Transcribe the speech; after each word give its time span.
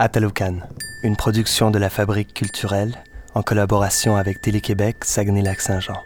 Atalocan, 0.00 0.56
une 1.04 1.14
production 1.14 1.70
de 1.70 1.78
la 1.78 1.88
Fabrique 1.88 2.34
culturelle 2.34 3.04
en 3.34 3.42
collaboration 3.42 4.16
avec 4.16 4.40
Télé-Québec 4.40 5.04
Saguenay-Lac-Saint-Jean. 5.04 6.02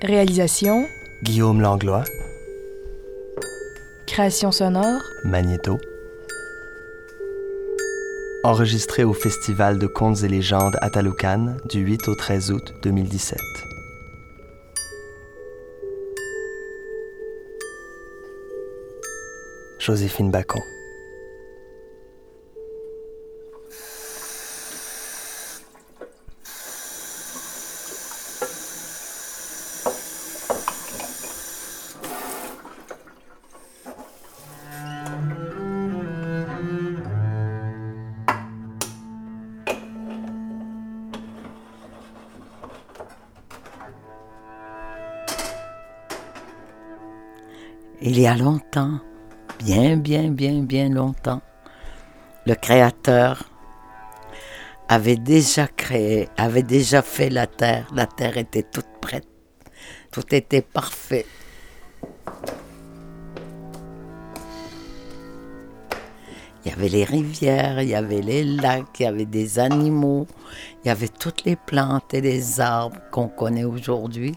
Réalisation, 0.00 0.86
Guillaume 1.24 1.60
Langlois, 1.60 2.04
création 4.06 4.52
sonore, 4.52 5.02
Magnéto. 5.24 5.80
Enregistré 8.44 9.02
au 9.02 9.12
Festival 9.12 9.80
de 9.80 9.88
contes 9.88 10.22
et 10.22 10.28
légendes 10.28 10.76
Atalocan 10.82 11.56
du 11.68 11.80
8 11.80 12.06
au 12.06 12.14
13 12.14 12.52
août 12.52 12.74
2017. 12.84 13.40
Joséphine 19.80 20.30
Bacon. 20.30 20.62
Il 48.08 48.20
y 48.20 48.28
a 48.28 48.36
longtemps, 48.36 49.00
bien, 49.58 49.96
bien, 49.96 50.30
bien, 50.30 50.62
bien 50.62 50.88
longtemps, 50.88 51.42
le 52.46 52.54
Créateur 52.54 53.42
avait 54.88 55.16
déjà 55.16 55.66
créé, 55.66 56.28
avait 56.36 56.62
déjà 56.62 57.02
fait 57.02 57.30
la 57.30 57.48
terre. 57.48 57.88
La 57.92 58.06
terre 58.06 58.36
était 58.36 58.62
toute 58.62 58.86
prête. 59.00 59.26
Tout 60.12 60.22
était 60.32 60.62
parfait. 60.62 61.26
Il 66.64 66.70
y 66.70 66.74
avait 66.74 66.88
les 66.88 67.02
rivières, 67.02 67.82
il 67.82 67.88
y 67.88 67.96
avait 67.96 68.22
les 68.22 68.44
lacs, 68.44 69.00
il 69.00 69.02
y 69.02 69.06
avait 69.06 69.26
des 69.26 69.58
animaux, 69.58 70.28
il 70.84 70.86
y 70.86 70.90
avait 70.90 71.08
toutes 71.08 71.42
les 71.42 71.56
plantes 71.56 72.14
et 72.14 72.20
les 72.20 72.60
arbres 72.60 73.00
qu'on 73.10 73.26
connaît 73.26 73.64
aujourd'hui. 73.64 74.36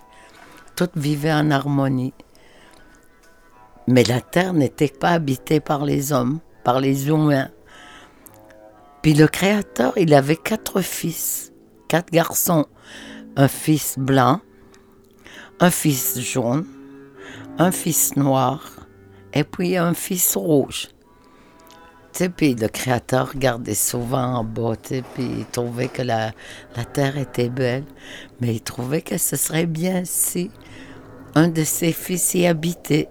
Toutes 0.75 0.97
vivaient 0.97 1.33
en 1.33 1.51
harmonie. 1.51 2.15
Mais 3.91 4.03
la 4.03 4.21
terre 4.21 4.53
n'était 4.53 4.87
pas 4.87 5.09
habitée 5.09 5.59
par 5.59 5.83
les 5.83 6.13
hommes, 6.13 6.41
par 6.63 6.79
les 6.79 7.07
humains. 7.07 7.49
Puis 9.01 9.15
le 9.15 9.27
Créateur, 9.27 9.93
il 9.97 10.13
avait 10.13 10.35
quatre 10.35 10.81
fils, 10.81 11.51
quatre 11.87 12.11
garçons. 12.11 12.67
Un 13.35 13.47
fils 13.47 13.97
blanc, 13.97 14.41
un 15.59 15.71
fils 15.71 16.19
jaune, 16.19 16.67
un 17.57 17.71
fils 17.71 18.15
noir 18.15 18.61
et 19.33 19.43
puis 19.43 19.75
un 19.75 19.95
fils 19.95 20.35
rouge. 20.35 20.89
Sais, 22.11 22.29
puis 22.29 22.53
le 22.53 22.67
Créateur 22.67 23.31
regardait 23.31 23.73
souvent 23.73 24.35
en 24.35 24.43
bas, 24.43 24.75
sais, 24.83 25.03
puis 25.15 25.25
il 25.39 25.45
trouvait 25.47 25.87
que 25.87 26.03
la, 26.03 26.31
la 26.75 26.85
terre 26.85 27.17
était 27.17 27.49
belle, 27.49 27.85
mais 28.39 28.53
il 28.53 28.61
trouvait 28.61 29.01
que 29.01 29.17
ce 29.17 29.35
serait 29.35 29.65
bien 29.65 30.03
si 30.05 30.51
un 31.33 31.47
de 31.47 31.63
ses 31.63 31.91
fils 31.91 32.35
y 32.35 32.45
habitait. 32.45 33.09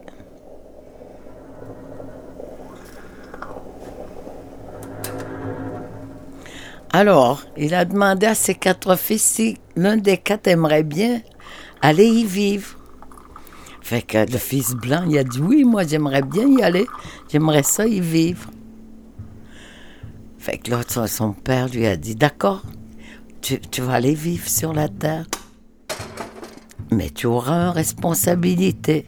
Alors, 6.93 7.43
il 7.57 7.75
a 7.75 7.85
demandé 7.85 8.27
à 8.27 8.35
ses 8.35 8.55
quatre 8.55 8.97
fils 8.97 9.23
si 9.23 9.57
l'un 9.77 9.97
des 9.97 10.17
quatre 10.17 10.47
aimerait 10.47 10.85
bien 10.85 11.21
aller 11.83 12.07
y 12.07 12.25
vivre. 12.25 12.77
Fait 13.83 14.03
que 14.03 14.31
le 14.31 14.39
fils 14.39 14.75
blanc, 14.75 15.05
il 15.09 15.19
a 15.19 15.25
dit 15.25 15.41
oui, 15.41 15.65
moi 15.65 15.87
j'aimerais 15.87 16.23
bien 16.23 16.47
y 16.47 16.63
aller, 16.63 16.87
j'aimerais 17.31 17.63
ça 17.63 17.87
y 17.87 18.01
vivre. 18.01 18.51
Fait 20.39 20.59
que 20.59 20.71
l'autre, 20.71 21.09
son 21.09 21.33
père 21.33 21.69
lui 21.69 21.87
a 21.87 21.97
dit 21.97 22.15
d'accord, 22.15 22.63
tu, 23.43 23.59
vas 23.81 23.95
aller 23.95 24.15
vivre 24.15 24.49
sur 24.49 24.73
la 24.73 24.89
terre, 24.89 25.27
mais 26.91 27.11
tu 27.11 27.27
auras 27.27 27.69
une 27.69 27.75
responsabilité. 27.75 29.07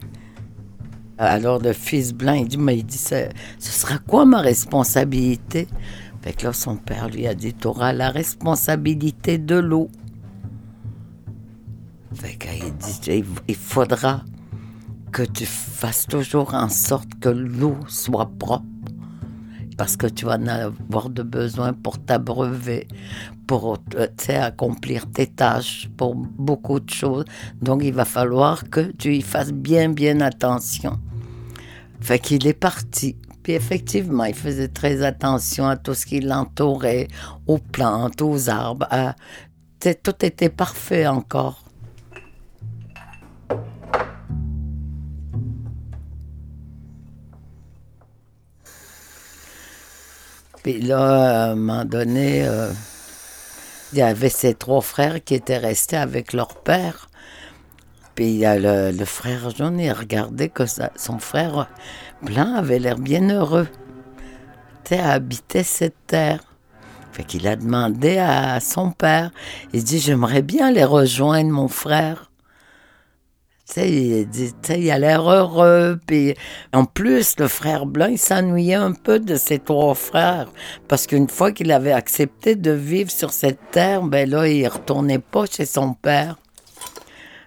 Alors 1.17 1.59
le 1.59 1.73
fils 1.73 2.13
blanc, 2.13 2.33
il 2.33 2.47
dit, 2.47 2.57
mais 2.57 2.77
il 2.77 2.85
dit, 2.85 2.97
ce 2.97 3.29
sera 3.59 3.97
quoi 3.99 4.25
ma 4.25 4.41
responsabilité? 4.41 5.67
Fait 6.21 6.43
là, 6.43 6.53
son 6.53 6.77
père 6.77 7.09
lui 7.09 7.25
a 7.25 7.33
dit, 7.33 7.53
tu 7.53 7.67
auras 7.67 7.93
la 7.93 8.11
responsabilité 8.11 9.37
de 9.37 9.55
l'eau. 9.55 9.89
Fait 12.13 12.37
qu'il 12.37 12.75
dit, 12.77 13.23
il 13.47 13.55
faudra 13.55 14.23
que 15.11 15.23
tu 15.23 15.45
fasses 15.45 16.05
toujours 16.07 16.53
en 16.53 16.69
sorte 16.69 17.09
que 17.19 17.29
l'eau 17.29 17.77
soit 17.87 18.29
propre. 18.37 18.63
Parce 19.77 19.97
que 19.97 20.05
tu 20.05 20.25
vas 20.25 20.37
en 20.37 20.47
avoir 20.47 21.09
de 21.09 21.23
besoin 21.23 21.73
pour 21.73 21.97
t'abreuver, 21.97 22.87
pour 23.47 23.79
accomplir 24.29 25.09
tes 25.11 25.25
tâches, 25.25 25.89
pour 25.97 26.13
beaucoup 26.15 26.79
de 26.79 26.89
choses. 26.89 27.25
Donc 27.61 27.81
il 27.83 27.93
va 27.93 28.05
falloir 28.05 28.69
que 28.69 28.91
tu 28.91 29.15
y 29.15 29.21
fasses 29.23 29.51
bien, 29.51 29.89
bien 29.89 30.21
attention. 30.21 30.99
Fait 31.99 32.19
qu'il 32.19 32.45
est 32.45 32.53
parti. 32.53 33.15
Effectivement, 33.55 34.23
il 34.25 34.33
faisait 34.33 34.67
très 34.67 35.03
attention 35.03 35.67
à 35.67 35.77
tout 35.77 35.93
ce 35.93 36.05
qui 36.05 36.19
l'entourait, 36.19 37.07
aux 37.47 37.57
plantes, 37.57 38.21
aux 38.21 38.49
arbres. 38.49 38.87
Tout 39.79 40.25
était 40.25 40.49
parfait 40.49 41.07
encore. 41.07 41.63
Puis 50.63 50.79
là, 50.79 51.47
à 51.47 51.51
un 51.51 51.55
moment 51.55 51.85
donné, 51.85 52.47
euh, 52.47 52.71
il 53.91 53.97
y 53.97 54.01
avait 54.01 54.29
ces 54.29 54.53
trois 54.53 54.81
frères 54.81 55.23
qui 55.23 55.33
étaient 55.33 55.57
restés 55.57 55.97
avec 55.97 56.33
leur 56.33 56.55
père. 56.61 57.09
Puis 58.21 58.41
le, 58.43 58.91
le 58.91 59.05
frère 59.05 59.49
jaune, 59.49 59.79
il 59.79 59.91
regardait 59.91 60.49
que 60.49 60.65
son 60.95 61.17
frère 61.17 61.67
blanc 62.21 62.53
avait 62.53 62.77
l'air 62.77 62.99
bien 62.99 63.27
heureux. 63.31 63.67
Sais, 64.83 64.99
habiter 64.99 65.63
cette 65.63 65.95
terre. 66.05 66.43
Fait 67.11 67.23
qu'il 67.23 67.47
a 67.47 67.55
demandé 67.55 68.19
à 68.19 68.59
son 68.59 68.91
père. 68.91 69.31
Il 69.73 69.83
dit 69.83 69.97
J'aimerais 69.97 70.43
bien 70.43 70.71
les 70.71 70.83
rejoindre, 70.83 71.49
mon 71.49 71.67
frère. 71.67 72.29
Tu 73.73 73.81
il 73.81 74.29
dit, 74.29 74.53
il 74.69 74.91
a 74.91 74.99
l'air 74.99 75.27
heureux. 75.27 75.99
Puis 76.05 76.35
en 76.73 76.85
plus, 76.85 77.39
le 77.39 77.47
frère 77.47 77.87
blanc, 77.87 78.05
il 78.05 78.19
s'ennuyait 78.19 78.75
un 78.75 78.93
peu 78.93 79.17
de 79.17 79.35
ses 79.35 79.57
trois 79.57 79.95
frères. 79.95 80.51
Parce 80.87 81.07
qu'une 81.07 81.27
fois 81.27 81.51
qu'il 81.51 81.71
avait 81.71 81.91
accepté 81.91 82.53
de 82.53 82.69
vivre 82.69 83.09
sur 83.09 83.31
cette 83.31 83.71
terre, 83.71 84.03
ben 84.03 84.29
là, 84.29 84.47
il 84.47 84.67
retournait 84.67 85.17
pas 85.17 85.47
chez 85.47 85.65
son 85.65 85.95
père. 85.95 86.37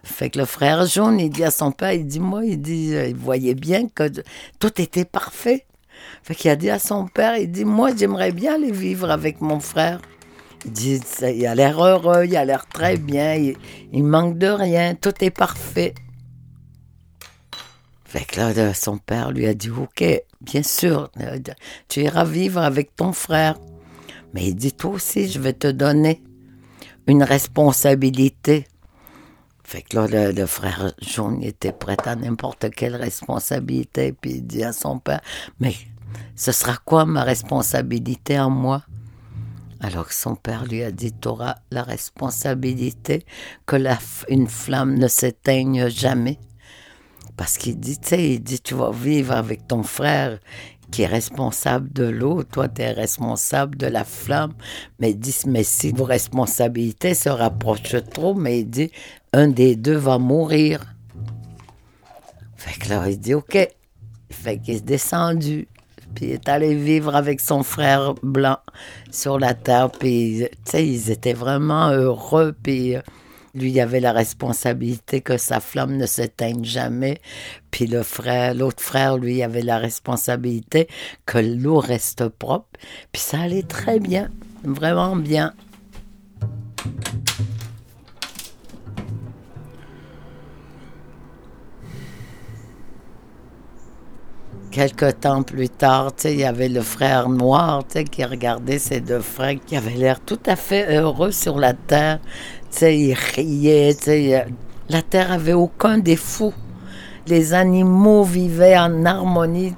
Fait 0.05 0.31
que 0.31 0.39
le 0.39 0.45
frère 0.45 0.87
jaune, 0.87 1.19
il 1.19 1.31
dit 1.31 1.45
à 1.45 1.51
son 1.51 1.73
père, 1.73 1.93
il 1.93 2.07
dit, 2.07 2.21
moi, 2.21 2.45
il 2.45 2.61
dit, 2.61 2.91
il 2.91 3.17
voyait 3.17 3.55
bien 3.55 3.89
que 3.89 4.11
tout 4.59 4.81
était 4.81 5.05
parfait. 5.05 5.67
Fait 6.23 6.35
qu'il 6.35 6.51
a 6.51 6.57
dit 6.57 6.71
à 6.71 6.79
son 6.79 7.07
père, 7.07 7.37
il 7.37 7.51
dit, 7.51 7.65
moi, 7.65 7.91
j'aimerais 7.97 8.33
bien 8.33 8.55
aller 8.57 8.71
vivre 8.71 9.11
avec 9.11 9.41
mon 9.41 9.61
frère. 9.61 10.01
Il 10.67 10.73
dit, 10.73 11.01
il 11.23 11.47
a 11.47 11.55
l'air 11.55 11.83
heureux, 11.83 12.25
il 12.27 12.37
a 12.37 12.45
l'air 12.45 12.67
très 12.67 12.97
bien, 12.97 13.35
il, 13.35 13.57
il 13.93 14.05
manque 14.05 14.39
de 14.39 14.49
rien, 14.49 14.95
tout 14.95 15.13
est 15.21 15.31
parfait. 15.31 15.95
Fait 18.05 18.25
que 18.25 18.41
là, 18.41 18.75
son 18.75 18.99
père 18.99 19.33
lui 19.33 19.47
a 19.47 19.55
dit, 19.55 19.71
ok, 19.71 20.05
bien 20.41 20.63
sûr, 20.63 21.11
tu 21.89 22.03
iras 22.03 22.25
vivre 22.25 22.61
avec 22.61 22.95
ton 22.95 23.13
frère. 23.13 23.59
Mais 24.33 24.47
il 24.47 24.55
dit, 24.55 24.73
toi 24.73 24.93
aussi, 24.93 25.29
je 25.29 25.41
vais 25.41 25.53
te 25.53 25.67
donner 25.67 26.23
une 27.07 27.23
responsabilité. 27.23 28.67
Fait 29.65 29.83
que 29.83 29.97
là, 29.97 30.31
le, 30.31 30.47
frère 30.47 30.93
jaune 31.01 31.43
était 31.43 31.73
prêt 31.73 31.97
à 32.05 32.15
n'importe 32.15 32.71
quelle 32.71 32.97
responsabilité, 32.97 34.13
puis 34.13 34.33
il 34.33 34.47
dit 34.47 34.63
à 34.63 34.73
son 34.73 34.99
père, 34.99 35.21
mais 35.59 35.75
ce 36.37 36.53
sera 36.53 36.77
quoi 36.77 37.07
ma 37.07 37.25
responsabilité 37.25 38.39
en 38.39 38.51
moi? 38.51 38.83
Alors 39.81 40.07
que 40.07 40.15
son 40.15 40.37
père 40.37 40.65
lui 40.67 40.83
a 40.83 40.91
dit, 40.91 41.13
tu 41.13 41.29
auras 41.29 41.57
la 41.71 41.83
responsabilité 41.83 43.25
que 43.67 43.77
la, 43.77 43.99
une 44.29 44.49
flamme 44.49 44.95
ne 44.95 45.09
s'éteigne 45.09 45.89
jamais. 45.89 46.39
Parce 47.37 47.59
qu'il 47.59 47.81
dit, 47.81 47.99
tu 47.99 48.09
sais, 48.11 48.31
il 48.35 48.41
dit, 48.41 48.61
tu 48.61 48.75
vas 48.75 48.93
vivre 48.93 49.33
avec 49.33 49.67
ton 49.67 49.83
frère 49.83 50.39
qui 50.91 51.03
est 51.03 51.07
responsable 51.07 51.93
de 51.93 52.05
l'eau, 52.05 52.43
toi 52.43 52.69
tu 52.69 52.83
es 52.83 52.93
responsable 52.93 53.77
de 53.77 53.87
la 53.87 54.05
flamme. 54.05 54.55
Mais 54.99 55.11
il 55.11 55.19
dit, 55.19 55.37
mais 55.47 55.65
si 55.65 55.93
vos 55.93 56.05
responsabilités 56.05 57.15
se 57.15 57.29
rapprochent 57.29 57.97
trop, 58.13 58.35
mais 58.35 58.61
il 58.61 58.71
dit, 58.71 58.91
un 59.33 59.49
des 59.49 59.77
deux 59.77 59.97
va 59.97 60.19
mourir. 60.19 60.85
Fait 62.57 62.79
que 62.79 62.89
là, 62.89 63.09
il 63.09 63.19
dit, 63.19 63.35
OK. 63.35 63.69
Fait 64.31 64.59
qu'il 64.59 64.75
est 64.75 64.85
descendu. 64.85 65.69
puis 66.15 66.27
il 66.27 66.33
est 66.33 66.49
allé 66.49 66.75
vivre 66.75 67.15
avec 67.15 67.41
son 67.41 67.63
frère 67.63 68.15
blanc 68.23 68.59
sur 69.11 69.39
la 69.39 69.55
terre. 69.55 69.91
Puis, 69.91 70.47
tu 70.65 70.71
sais, 70.71 70.87
ils 70.87 71.11
étaient 71.11 71.35
vraiment 71.35 71.91
heureux. 71.91 72.55
Puis, 72.63 72.97
lui, 73.55 73.71
il 73.71 73.81
avait 73.81 74.01
la 74.01 74.13
responsabilité 74.13 75.21
que 75.21 75.37
sa 75.37 75.61
flamme 75.61 75.97
ne 75.97 76.07
s'éteigne 76.07 76.65
jamais. 76.65 77.21
Puis 77.71 77.87
le 77.87 78.03
frère, 78.03 78.55
l'autre 78.55 78.83
frère, 78.83 79.17
lui, 79.17 79.43
avait 79.43 79.63
la 79.63 79.79
responsabilité 79.79 80.89
que 81.27 81.39
l'eau 81.39 81.79
reste 81.79 82.29
propre. 82.29 82.69
Puis 83.13 83.23
ça 83.23 83.41
allait 83.41 83.63
très 83.63 84.01
bien, 84.01 84.31
vraiment 84.65 85.17
bien. 85.17 85.55
Quelque 94.75 95.13
temps 95.13 95.45
plus 95.45 95.69
tard, 95.69 96.15
il 96.25 96.41
y 96.41 96.45
avait 96.45 96.69
le 96.69 96.81
frère 96.81 97.29
noir 97.29 97.85
qui 98.11 98.25
regardait 98.25 98.81
ses 98.81 99.01
deux 99.01 99.21
frères 99.21 99.55
qui 99.65 99.77
avaient 99.77 99.95
l'air 99.95 100.19
tout 100.19 100.41
à 100.47 100.57
fait 100.57 100.99
heureux 100.99 101.31
sur 101.31 101.61
la 101.61 101.75
terre. 101.75 102.19
ils 102.83 103.15
riaient. 103.15 103.95
La 104.89 105.01
terre 105.03 105.31
avait 105.31 105.53
aucun 105.53 105.99
défaut. 105.99 106.53
Les 107.29 107.55
animaux 107.55 108.25
vivaient 108.25 108.77
en 108.77 109.05
harmonie. 109.05 109.77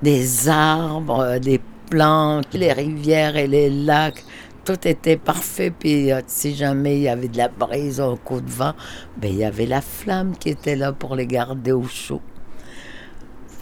Des 0.00 0.48
arbres, 0.48 1.36
des 1.38 1.60
plantes, 1.90 2.54
les 2.54 2.72
rivières 2.72 3.36
et 3.36 3.46
les 3.46 3.68
lacs 3.68 4.24
tout 4.64 4.88
était 4.88 5.18
parfait. 5.18 5.70
Puis 5.70 6.10
euh, 6.10 6.22
si 6.26 6.54
jamais 6.54 6.96
il 6.96 7.02
y 7.02 7.08
avait 7.10 7.28
de 7.28 7.36
la 7.36 7.48
brise 7.48 8.00
un 8.00 8.16
coup 8.16 8.40
de 8.40 8.50
vent, 8.50 8.72
ben, 9.18 9.30
il 9.30 9.36
y 9.40 9.44
avait 9.44 9.66
la 9.66 9.82
flamme 9.82 10.34
qui 10.34 10.48
était 10.48 10.76
là 10.76 10.94
pour 10.94 11.14
les 11.14 11.26
garder 11.26 11.72
au 11.72 11.84
chaud. 11.84 12.22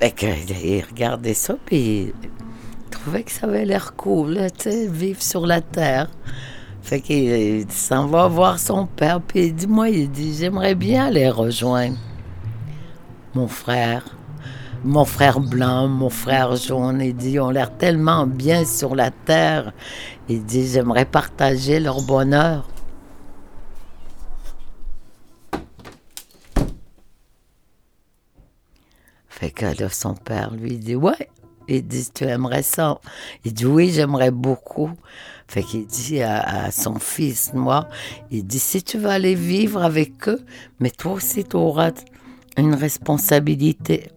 Fait 0.02 0.10
qu'il 0.10 0.84
regardait 0.84 1.32
ça, 1.32 1.54
puis 1.64 2.12
il 2.12 2.90
trouvait 2.90 3.22
que 3.22 3.31
ça 3.31 3.46
avait 3.46 3.64
l'air 3.64 3.94
cool, 3.94 4.37
tu 4.58 4.69
sais, 4.69 4.88
vivre 4.88 5.22
sur 5.22 5.46
la 5.46 5.60
terre. 5.60 6.10
Fait 6.82 7.00
qu'il 7.00 7.70
s'en 7.70 8.08
va 8.08 8.26
voir 8.26 8.58
son 8.58 8.87
père, 8.87 9.20
puis 9.20 9.46
il 9.46 9.54
dit, 9.54 9.69
moi, 9.69 9.90
il 9.90 10.10
dit, 10.10 10.34
j'aimerais 10.34 10.75
bien 10.75 11.08
les 11.08 11.31
rejoindre. 11.31 11.99
Mon 13.37 13.46
frère, 13.46 14.02
mon 14.82 15.04
frère 15.04 15.38
blanc, 15.38 15.87
mon 15.87 16.10
frère 16.10 16.56
jaune, 16.56 17.00
il 17.00 17.14
dit, 17.14 17.38
ont 17.38 17.50
l'air 17.50 17.70
tellement 17.76 18.26
bien 18.26 18.64
sur 18.64 18.96
la 18.96 19.12
terre. 19.12 19.72
Il 20.28 20.44
dit, 20.44 20.66
j'aimerais 20.66 21.05
partager 21.05 21.78
leur 21.78 22.02
bonheur. 22.02 22.66
Fait 29.43 29.50
que 29.50 29.89
son 29.89 30.15
père 30.15 30.53
lui 30.53 30.79
dit 30.79 30.94
Ouais. 30.94 31.29
Il 31.67 31.85
dit 31.85 32.09
Tu 32.15 32.23
aimerais 32.23 32.62
ça? 32.62 33.00
Il 33.44 33.53
dit 33.53 33.67
Oui, 33.67 33.91
j'aimerais 33.91 34.31
beaucoup. 34.31 34.93
Fait 35.49 35.65
qu'il 35.65 35.85
dit 35.85 36.23
à, 36.23 36.71
son 36.71 37.00
fils 37.00 37.53
noir 37.53 37.89
Il 38.31 38.47
dit 38.47 38.61
Si 38.61 38.85
tu 38.85 38.99
vas 38.99 39.15
aller 39.15 39.35
vivre 39.35 39.83
avec 39.83 40.29
eux, 40.29 40.41
mais 40.79 40.91
toi 40.91 41.15
aussi, 41.15 41.43
tu 41.43 41.56
auras 41.56 41.91
une 42.56 42.75
responsabilité. 42.77 44.12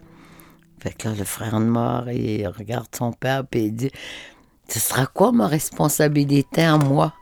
Fait 0.80 0.94
que 0.94 1.07
là, 1.10 1.16
le 1.18 1.24
frère 1.24 1.60
noir, 1.60 2.12
il 2.12 2.48
regarde 2.48 2.95
son 2.95 3.12
père 3.12 3.45
et 3.54 3.63
il 3.63 3.74
dit 3.74 3.92
Ce 4.68 4.80
sera 4.80 5.07
quoi 5.07 5.31
ma 5.31 5.48
responsabilité 5.48 6.62
à 6.62 6.77
moi? 6.77 7.16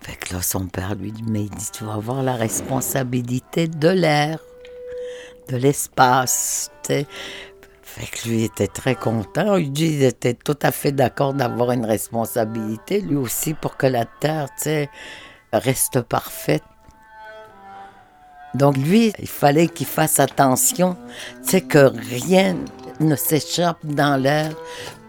Fait 0.00 0.14
que 0.14 0.34
là, 0.34 0.42
son 0.42 0.68
père 0.68 0.94
lui 0.94 1.10
dit 1.10 1.24
Mais 1.26 1.42
il 1.42 1.50
dit 1.50 1.70
Tu 1.72 1.82
vas 1.82 1.94
avoir 1.94 2.22
la 2.22 2.36
responsabilité 2.36 3.66
de 3.66 3.88
l'air 3.88 4.38
de 5.50 5.56
l'espace. 5.56 6.70
Fait 7.82 8.06
que 8.06 8.28
lui 8.28 8.44
était 8.44 8.68
très 8.68 8.94
content. 8.94 9.56
Il 9.56 9.72
dit 9.72 9.88
qu'il 9.90 10.04
était 10.04 10.34
tout 10.34 10.58
à 10.62 10.70
fait 10.70 10.92
d'accord 10.92 11.34
d'avoir 11.34 11.72
une 11.72 11.84
responsabilité, 11.84 13.00
lui 13.00 13.16
aussi, 13.16 13.54
pour 13.54 13.76
que 13.76 13.86
la 13.86 14.04
Terre 14.04 14.48
reste 15.52 16.00
parfaite. 16.02 16.62
Donc 18.54 18.76
lui, 18.76 19.12
il 19.18 19.28
fallait 19.28 19.68
qu'il 19.68 19.86
fasse 19.86 20.18
attention, 20.20 20.96
que 21.68 21.92
rien 22.24 22.56
ne 23.00 23.16
s'échappe 23.16 23.78
dans 23.84 24.20
l'air 24.20 24.52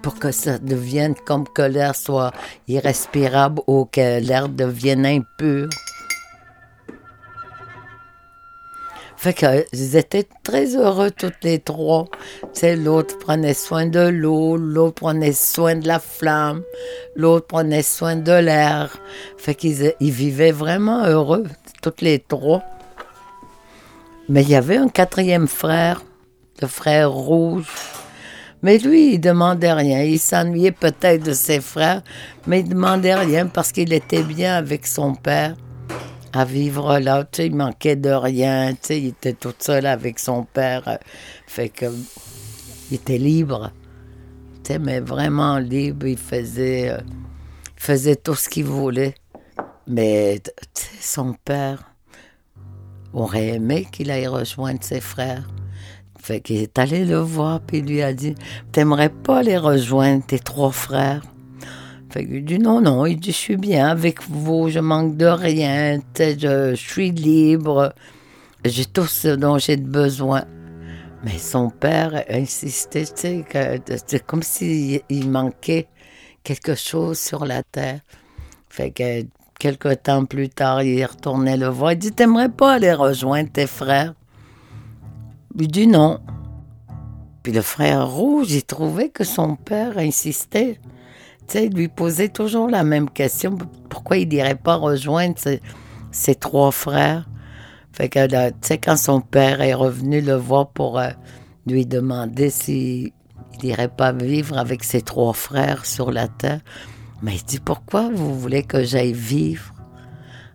pour 0.02 0.18
que 0.18 0.32
ça 0.32 0.58
devienne 0.58 1.16
comme 1.26 1.48
que 1.48 1.62
l'air 1.62 1.96
soit 1.96 2.32
irrespirable 2.68 3.62
ou 3.68 3.86
que 3.86 4.20
l'air 4.20 4.50
devienne 4.50 5.06
impur. 5.06 5.70
Fait 9.22 9.36
qu'ils 9.36 9.98
étaient 9.98 10.28
très 10.42 10.76
heureux 10.76 11.12
toutes 11.12 11.44
les 11.44 11.60
trois. 11.60 12.08
Tu 12.56 12.76
l'autre 12.76 13.20
prenait 13.20 13.54
soin 13.54 13.86
de 13.86 14.00
l'eau, 14.00 14.58
l'autre 14.58 14.96
prenait 14.96 15.32
soin 15.32 15.76
de 15.76 15.88
la 15.88 16.00
flamme, 16.00 16.64
l'autre 17.16 17.46
prenait 17.46 17.84
soin 17.84 18.16
de 18.16 18.32
l'air. 18.32 18.98
Fait 19.38 19.54
qu'ils 19.54 19.94
ils 20.00 20.10
vivaient 20.10 20.52
vraiment 20.52 21.06
heureux, 21.06 21.44
toutes 21.84 22.02
les 22.02 22.18
trois. 22.18 22.64
Mais 24.28 24.42
il 24.42 24.50
y 24.50 24.56
avait 24.56 24.78
un 24.78 24.90
quatrième 24.90 25.48
frère, 25.48 26.02
le 26.60 26.68
frère 26.68 27.12
rouge. 27.12 27.68
Mais 28.64 28.80
lui, 28.80 29.14
il 29.14 29.20
demandait 29.20 29.74
rien. 29.74 30.02
Il 30.02 30.18
s'ennuyait 30.18 30.72
peut-être 30.72 31.24
de 31.24 31.34
ses 31.34 31.62
frères, 31.62 32.02
mais 32.48 32.62
il 32.62 32.70
demandait 32.70 33.14
rien 33.14 33.46
parce 33.46 33.72
qu'il 33.72 33.94
était 33.94 34.24
bien 34.24 34.56
avec 34.56 34.88
son 34.88 35.14
père 35.14 35.54
à 36.34 36.46
vivre 36.46 37.00
là. 37.00 37.24
Tu 37.24 37.44
il 37.44 37.56
manquait 37.56 37.96
de 37.96 38.10
rien. 38.10 38.74
Il 38.90 39.08
était 39.08 39.34
tout 39.34 39.54
seul 39.60 39.86
avec 39.86 40.20
son 40.20 40.44
père. 40.44 41.00
Fait 41.48 41.70
que 41.70 41.86
il 42.90 42.96
était 42.96 43.18
libre. 43.18 43.72
Tu 44.64 44.74
sais, 44.74 44.80
mais 44.80 45.00
vraiment 45.00 45.58
libre. 45.58 46.08
Il 46.08 46.18
faisait, 46.18 46.90
euh, 46.90 46.98
faisait 47.76 48.16
tout 48.16 48.36
ce 48.36 48.50
qu'il 48.50 48.66
voulait. 48.66 49.16
Mais 49.88 50.42
son 51.00 51.34
père 51.46 51.84
aurait 53.14 53.50
aimé 53.50 53.88
qu'il 53.92 54.12
aille 54.12 54.28
rejoindre 54.28 54.84
ses 54.84 55.02
frères. 55.02 55.48
Fait 56.20 56.40
qu'il 56.40 56.58
est 56.58 56.78
allé 56.78 57.04
le 57.04 57.18
voir, 57.18 57.62
puis 57.62 57.82
lui 57.82 58.02
a 58.02 58.14
dit 58.14 58.36
T'aimerais 58.72 59.10
pas 59.10 59.42
les 59.42 59.58
rejoindre, 59.58 60.24
tes 60.26 60.38
trois 60.40 60.72
frères 60.72 61.24
fait 62.12 62.28
il 62.30 62.46
dit 62.46 62.60
non, 62.60 62.82
non, 62.82 63.06
il 63.06 63.20
dit 63.20 63.32
je 63.32 63.38
suis 63.38 63.58
bien 63.58 63.88
avec 63.88 64.22
vous, 64.28 64.70
je 64.70 64.80
manque 64.80 65.18
de 65.18 65.26
rien, 65.26 66.00
je, 66.18 66.74
suis 66.76 67.12
libre, 67.12 67.94
j'ai 68.66 68.86
tout 68.86 69.08
ce 69.08 69.30
dont 69.30 69.58
j'ai 69.58 69.78
besoin. 69.78 70.44
Mais 71.24 71.38
son 71.38 71.70
père 71.70 72.24
insistait, 72.30 73.06
c'est 73.06 74.26
comme 74.26 74.44
s'il 74.44 75.30
manquait 75.30 75.88
quelque 76.44 76.76
chose 76.76 77.20
sur 77.20 77.46
la 77.46 77.64
terre. 77.64 78.00
Fait 78.70 78.92
que 78.92 79.26
quelque 79.60 79.94
temps 79.94 80.26
plus 80.26 80.50
tard, 80.50 80.82
il 80.82 81.06
retournait 81.06 81.58
le 81.58 81.68
voir. 81.68 81.92
Il 81.92 82.00
dit 82.00 82.12
T'aimerais 82.12 82.50
pas 82.50 82.74
aller 82.74 82.94
rejoindre 82.94 83.52
tes 83.52 83.68
frères? 83.68 84.16
Il 85.60 85.68
dit 85.68 85.88
non. 85.88 86.20
Puis 87.44 87.54
le 87.54 87.62
frère 87.62 88.08
rouge, 88.08 88.52
il 88.52 88.64
trouvait 88.64 89.10
que 89.10 89.24
son 89.24 89.56
père 89.56 89.98
insistait 89.98 90.80
il 91.56 91.74
lui 91.74 91.88
posait 91.88 92.30
toujours 92.30 92.70
la 92.70 92.84
même 92.84 93.10
question. 93.10 93.58
Pourquoi 93.90 94.18
il 94.18 94.28
dirait 94.28 94.56
pas 94.56 94.76
rejoindre 94.76 95.36
ses, 96.12 96.36
trois 96.36 96.72
frères? 96.72 97.28
Fait 97.92 98.10
que, 98.10 98.26
tu 98.26 98.54
sais, 98.62 98.78
quand 98.78 98.98
son 98.98 99.22
père 99.22 99.62
est 99.62 99.74
revenu 99.74 100.22
le 100.22 100.36
voir 100.36 100.70
pour 100.70 101.00
euh, 101.00 101.10
lui 101.68 101.86
demander 101.86 102.50
s'il 102.50 103.12
n'irait 103.62 103.90
pas 103.90 104.12
vivre 104.12 104.58
avec 104.58 104.84
ses 104.84 105.02
trois 105.02 105.34
frères 105.34 105.86
sur 105.86 106.12
la 106.12 106.28
terre, 106.28 106.62
mais 107.22 107.36
il 107.36 107.44
dit, 107.44 107.60
pourquoi 107.60 108.10
vous 108.14 108.38
voulez 108.40 108.64
que 108.64 108.84
j'aille 108.84 109.14
vivre 109.14 109.74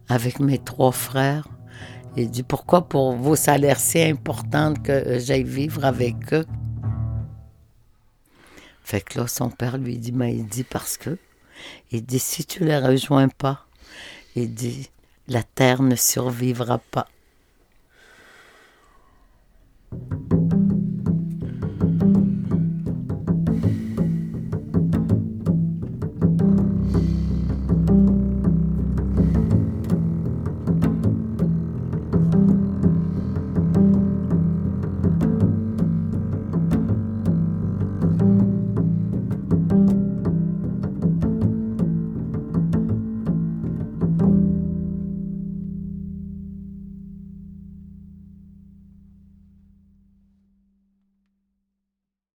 avec 0.08 0.40
mes 0.40 0.58
trois 0.58 0.92
frères? 0.92 1.46
Il 2.16 2.30
dit, 2.30 2.42
pourquoi 2.42 2.88
pour 2.88 3.12
vous, 3.12 3.36
ça 3.36 3.52
a 3.52 3.58
l'air 3.58 3.78
si 3.78 4.00
important 4.00 4.72
que 4.72 5.18
j'aille 5.18 5.44
vivre 5.44 5.84
avec 5.84 6.32
eux? 6.32 6.46
Fait 8.86 9.00
que 9.00 9.18
là, 9.18 9.26
son 9.26 9.50
père 9.50 9.78
lui 9.78 9.98
dit, 9.98 10.12
mais 10.12 10.32
il 10.32 10.46
dit 10.46 10.62
parce 10.62 10.96
que, 10.96 11.18
il 11.90 12.04
dit, 12.04 12.20
si 12.20 12.44
tu 12.44 12.64
les 12.64 12.78
rejoins 12.78 13.26
pas, 13.26 13.66
il 14.36 14.54
dit, 14.54 14.88
la 15.26 15.42
terre 15.42 15.82
ne 15.82 15.96
survivra 15.96 16.78
pas. 16.78 17.08